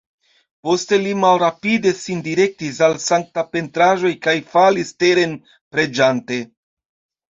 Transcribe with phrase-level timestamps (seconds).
[0.67, 5.41] Poste li malrapide sin direktis al sanktaj pentraĵoj kaj falis teren,
[5.75, 6.45] preĝante.